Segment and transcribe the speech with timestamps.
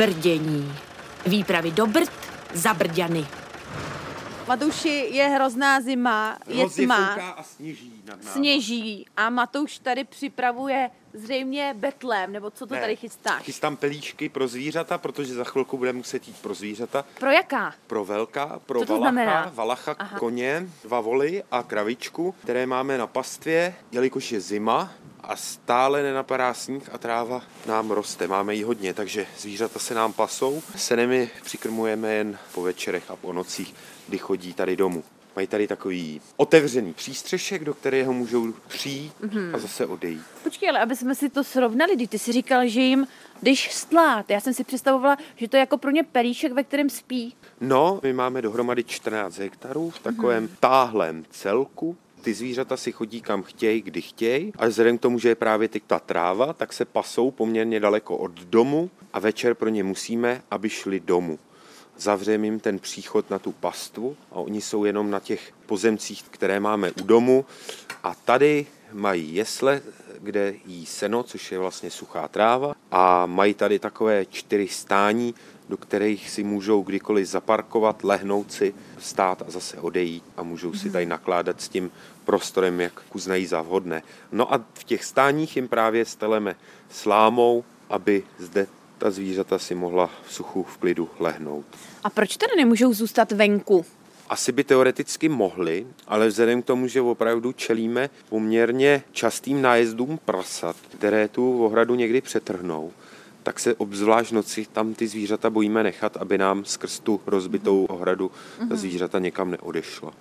[0.00, 0.72] brdění.
[1.26, 2.12] Výpravy do Brd
[2.54, 3.26] za Brďany.
[4.48, 8.32] Matouši, je hrozná zima, je tma, a sněží nad náma.
[8.32, 13.42] sněží a Matouš tady připravuje zřejmě betlem, nebo co to Ne, tady chystáš?
[13.42, 17.04] Chystám pelíšky pro zvířata, protože za chvilku budeme muset jít pro zvířata.
[17.18, 17.74] Pro jaká?
[17.86, 19.50] Pro velká, pro Co to valacha, znamená?
[19.54, 20.18] valacha Aha.
[20.18, 24.92] koně, dva voly a kravičku, které máme na pastvě, jelikož je zima
[25.30, 28.28] a stále nenapadá sníh a tráva nám roste.
[28.28, 30.62] Máme jí hodně, takže zvířata se nám pasou.
[30.76, 33.74] Senemi přikrmujeme jen po večerech a po nocích,
[34.08, 35.04] kdy chodí tady domů.
[35.36, 39.54] Mají tady takový otevřený přístřešek, do kterého můžou přijít Mhm.
[39.54, 40.22] a zase odejít.
[40.42, 43.06] Počkej, ale aby jsme si to srovnali, kdy ty si říkal, že jim
[43.42, 44.30] jdeš stlát.
[44.30, 47.34] Já jsem si představovala, že to je jako pro ně pelíšek, ve kterém spí.
[47.60, 51.96] No, my máme dohromady 14 hektarů v takovém táhlém celku.
[52.22, 54.52] Ty zvířata si chodí kam chtějí, kdy chtějí.
[54.58, 58.16] A vzhledem k tomu, že je právě teď ta tráva, tak se pasou poměrně daleko
[58.16, 61.38] od domu a večer pro ně musíme, aby šli domů.
[61.96, 66.60] Zavřeme jim ten příchod na tu pastvu a oni jsou jenom na těch pozemcích, které
[66.60, 67.44] máme u domu.
[68.02, 69.82] A tady mají jesle,
[70.22, 72.74] kde jí seno, což je vlastně suchá tráva.
[72.90, 75.34] A mají tady takové čtyři stání,
[75.68, 80.90] do kterých si můžou kdykoliv zaparkovat, lehnout si, stát a zase odejít a můžou si
[80.90, 81.90] tady nakládat s tím
[82.24, 84.02] prostorem, jak uznají za vhodné.
[84.32, 86.56] No a v těch stáních jim právě steleme
[86.90, 88.66] slámou, aby zde
[88.98, 91.66] ta zvířata si mohla v suchu v klidu lehnout.
[92.04, 93.84] A proč tady nemůžou zůstat venku?
[94.30, 100.76] Asi by teoreticky mohli, ale vzhledem k tomu, že opravdu čelíme poměrně častým nájezdům prasat,
[100.98, 102.92] které tu ohradu někdy přetrhnou,
[103.42, 108.30] tak se obzvlášť noci tam ty zvířata bojíme nechat, aby nám skrz tu rozbitou ohradu
[108.68, 110.12] ta zvířata někam neodešla.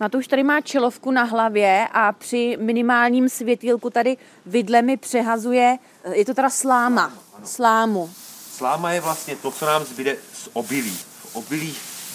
[0.00, 4.16] Matouš tady má čelovku na hlavě a při minimálním světýlku tady
[4.46, 5.78] vidle mi přehazuje,
[6.12, 7.12] je to teda sláma,
[7.44, 8.10] slámu.
[8.50, 10.96] Sláma je vlastně to, co nám zbyde z obilí.
[10.96, 11.74] V obilí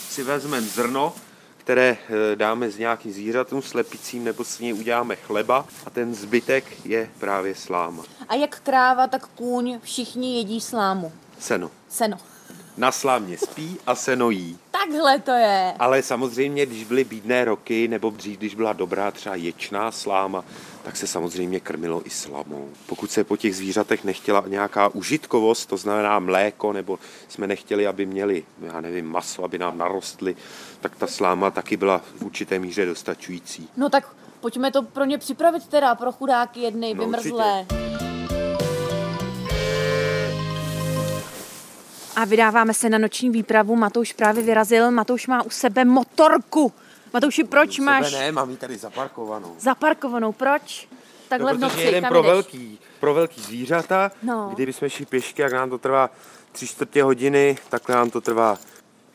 [0.09, 1.13] si vezmeme zrno,
[1.67, 6.85] které eh, dáme s nějakým zvířatům, slepicím, nebo s ní uděláme chleba a ten zbytek
[6.85, 8.03] je právě sláma.
[8.28, 11.11] A jak kráva, tak kůň, všichni jedí slámu.
[11.39, 11.72] Seno.
[11.89, 12.17] Seno.
[12.77, 14.57] Na slámě spí a seno jí.
[14.92, 15.74] Takhle to je.
[15.80, 20.46] Ale samozřejmě, když byly bídné roky, nebo dřív, když byla dobrá třeba ječná sláma,
[20.84, 22.70] tak se samozřejmě krmilo i slamou.
[22.86, 28.06] Pokud se po těch zvířatech nechtěla nějaká užitkovost, to znamená mléko, nebo jsme nechtěli, aby
[28.06, 30.36] měli, já nevím, maso, aby nám narostly,
[30.81, 33.69] tak ta sláma taky byla v určité míře dostačující.
[33.78, 34.08] No tak
[34.40, 37.66] pojďme to pro ně připravit teda, pro chudáky jedny, No, vymrzlé.
[42.17, 43.75] A vydáváme se na noční výpravu.
[43.75, 44.91] Matouš právě vyrazil.
[44.91, 46.73] Matouš má u sebe motorku.
[47.13, 49.55] Matouši, proč máš ne, mám ji tady zaparkovanou.
[49.59, 50.31] zaparkovanou?
[50.31, 50.88] Proč?
[51.29, 52.31] Takhle v no, noci, protože jeden pro jdeš?
[52.31, 54.51] velký, pro velký zvířata, No.
[54.53, 56.09] kdybychom šli pěšky, jak nám to trvá
[56.51, 58.57] tři čtvrtě hodiny, takhle nám to trvá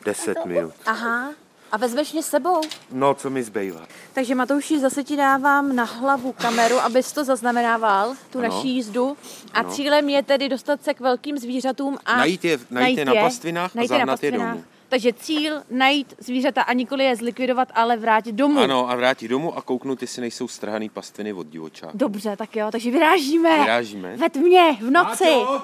[0.05, 0.73] 10 minut.
[0.85, 1.29] Aha.
[1.73, 2.61] A vezmeš mě s sebou?
[2.91, 3.87] No, co mi zbývá?
[4.13, 8.47] Takže Matouši, zase ti dávám na hlavu kameru, abys to zaznamenával, tu Ano.
[8.49, 9.17] naší jízdu.
[9.53, 9.69] A Ano.
[9.71, 13.71] cílem je tedy dostat se k velkým zvířatům a Najít je- najít je na pastvinách
[13.71, 14.63] a najít na zahnat je domů.
[14.89, 18.59] Takže cíl najít zvířata a nikoli je zlikvidovat, ale vrátit domů.
[18.59, 21.97] Ano, a vrátit domů a kouknout, jestli nejsou strhaný pastviny od divočáku.
[21.97, 23.59] Dobře, tak jo, takže vyrážíme.
[23.59, 24.17] Vyrážíme.
[24.17, 25.23] Ve tmě, v noci.
[25.23, 25.61] Máťo!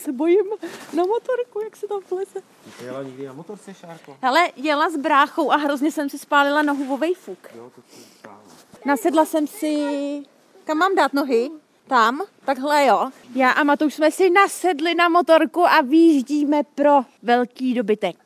[0.00, 0.46] Se bojím
[0.96, 2.40] na motorku, jak se tam plese.
[2.78, 4.16] Ty jela nikdy na motorce, Šárko?
[4.22, 7.38] Hele, jela s bráchou a hrozně jsem si spálila nohu o vejfuk.
[7.56, 7.82] Jo, to.
[8.84, 10.22] Nasedla jsem si...
[10.64, 11.50] Kam mám dát nohy?
[11.86, 12.22] Tam?
[12.44, 13.10] Takhle jo.
[13.34, 18.16] Já a Matouš jsme si nasedli na motorku a výjíždíme pro velký dobytek.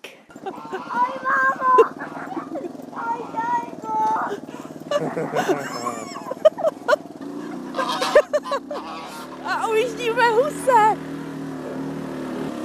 [9.44, 10.98] A ujíždíme huse.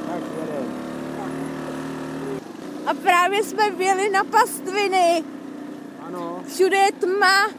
[0.08, 0.80] Tak jedem.
[2.90, 5.24] A právě jsme vjeli na pastviny.
[6.08, 7.50] Ano, Všude je tma.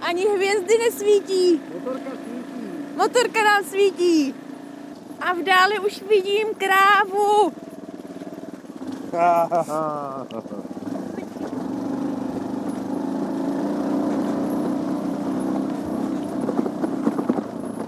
[0.00, 1.60] Ani hvězdy nesvítí.
[1.74, 2.94] motorka svítí.
[2.96, 4.34] Motorka nám svítí.
[5.20, 7.52] A v dáli už vidím krávu.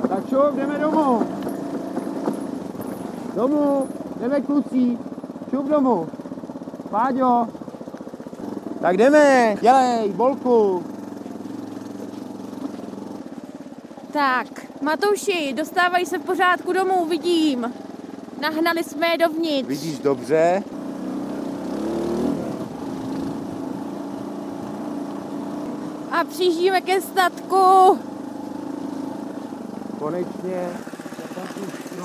[0.08, 1.22] Tak čo, jdeme domů.
[3.34, 3.88] Domů,
[4.20, 4.98] jdeme kluci.
[5.50, 6.08] Šup domů.
[6.90, 7.46] Páďo.
[8.80, 10.84] Tak jdeme, dělej, bolku.
[14.12, 14.46] Tak,
[14.80, 17.72] Matouši, dostávají se v pořádku domů, vidím.
[18.40, 19.68] Nahnali jsme je dovnitř.
[19.68, 20.62] Vidíš dobře?
[26.10, 27.98] A přijíždíme ke statku.
[29.98, 30.68] Konečně.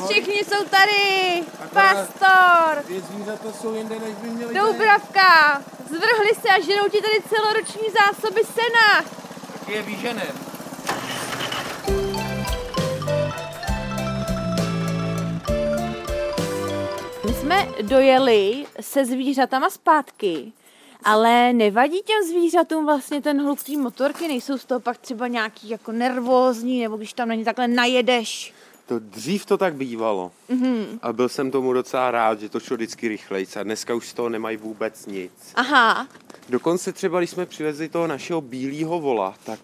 [0.10, 1.44] Všichni jsou tady.
[1.74, 5.62] Pastor, zvířata jsou jinde, než by měli Doubravka.
[5.89, 9.06] Zvrhli se a ženou ti tady celoroční zásoby sena.
[9.54, 10.51] Tak je vyženem.
[17.25, 20.51] My jsme dojeli se zvířatama zpátky,
[21.04, 25.69] ale nevadí těm zvířatům vlastně ten hluk té motorky, nejsou z toho pak třeba nějaký
[25.69, 28.54] jako nervózní, nebo když tam na ně takhle najedeš.
[28.92, 30.32] To dřív to tak bývalo.
[30.50, 31.00] Mm-hmm.
[31.02, 33.48] A byl jsem tomu docela rád, že to šlo vždycky rychleji.
[33.60, 35.32] A dneska už z toho nemají vůbec nic.
[35.56, 36.08] Aha,
[36.50, 39.60] Dokonce třeba, když jsme přivezli toho našeho bílého vola, tak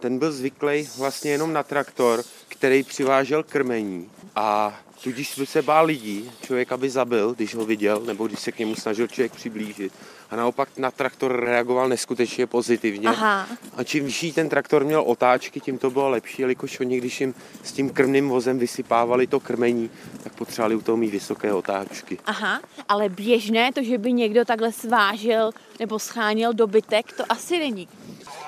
[0.00, 4.10] ten byl zvyklý vlastně jenom na traktor, který přivážel krmení.
[4.36, 8.52] A tudíž by se bál lidí, člověk aby zabil, když ho viděl, nebo když se
[8.52, 9.92] k němu snažil člověk přiblížit.
[10.30, 13.08] A naopak na traktor reagoval neskutečně pozitivně.
[13.08, 13.48] Aha.
[13.76, 17.34] A čím vyšší ten traktor měl otáčky, tím to bylo lepší, jelikož oni, když jim
[17.62, 19.90] s tím krmným vozem vysypávali to krmení,
[20.22, 22.18] tak potřebovali u toho mít vysoké otáčky.
[22.26, 25.50] aha, ale běžné to, že by někdo takhle svážel
[25.80, 27.88] nebo scháněl dobytek, to asi není.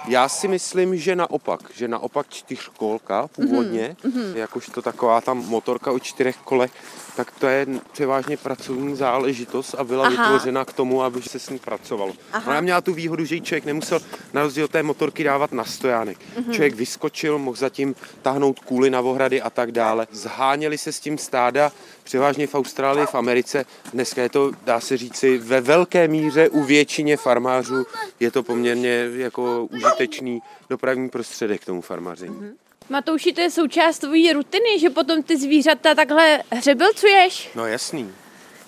[0.08, 4.37] Já si myslím, že naopak, že naopak čtyřkolka původně, mm-hmm.
[4.37, 6.70] jakožto taková tam motorka o čtyřech kolech,
[7.16, 10.22] tak to je převážně pracovní záležitost a byla Aha.
[10.22, 12.12] Vytvořena k tomu, aby se s ní pracovalo.
[12.32, 12.50] Aha.
[12.50, 14.00] Ona měla tu výhodu, že ji člověk nemusel
[14.32, 16.19] na rozdíl od té motorky dávat na stojánek.
[16.19, 16.52] Mm-hmm.
[16.52, 20.06] Člověk vyskočil, mohl zatím tahnout kůly na ohrady a tak dále.
[20.12, 21.72] Zháněli se s tím stáda,
[22.05, 23.64] převážně v Austrálii, v Americe.
[23.93, 27.87] Dneska je to, dá se říci, ve velké míře u většině farmářů
[28.20, 29.69] je to poměrně jako
[29.99, 32.37] užitečný dopravní prostředek k tomu farmaření.
[32.37, 32.55] Mm-hmm.
[32.89, 37.50] Matouši, to je součást tvojí rutiny, že potom ty zvířata takhle hřebilcuješ?
[37.55, 38.12] No jasný,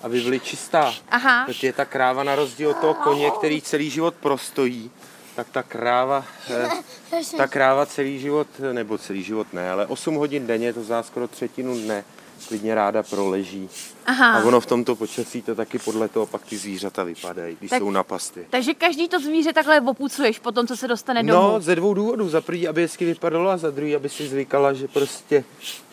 [0.03, 0.93] aby byly čistá.
[1.09, 1.45] Aha.
[1.45, 4.91] Protože ta kráva na rozdíl od toho koně, který celý život prostojí,
[5.35, 6.69] tak ta kráva, eh,
[7.37, 11.27] ta kráva celý život, nebo celý život ne, ale 8 hodin denně, to zná skoro
[11.27, 12.03] třetinu dne,
[12.47, 13.69] klidně ráda proleží.
[14.05, 14.33] Aha.
[14.39, 17.79] A ono v tomto počasí to taky podle toho pak ty zvířata vypadají, když Tak-
[17.79, 18.45] jsou na pastě.
[18.49, 21.41] Takže každý to zvíře takhle opucuješ po tom, co se dostane domů.
[21.41, 22.29] No, ze dvou důvodů.
[22.29, 25.43] Za prvý, aby hezky vypadalo a za druhý, aby si zvykala, že prostě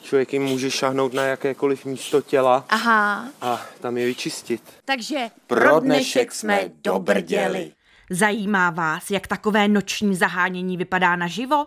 [0.02, 3.28] člověk jim může šahnout na jakékoliv místo těla Aha.
[3.40, 4.62] a tam je vyčistit.
[4.84, 5.16] Takže
[5.46, 7.72] Pro dnešek jsme dobrděli.
[8.10, 11.66] Zajímá vás, jak takové noční zahánění vypadá naživo?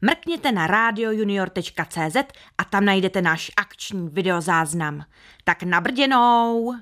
[0.00, 2.16] Mrkněte na radiojunior.cz
[2.58, 5.04] a tam najdete náš akční videozáznam.
[5.44, 6.74] Tak nabrděnou!